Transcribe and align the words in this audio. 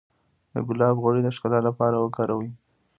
د 0.53 0.55
ګلاب 0.67 0.95
غوړي 1.03 1.21
د 1.23 1.27
ښکلا 1.35 1.59
لپاره 1.67 1.95
وکاروئ 1.99 2.49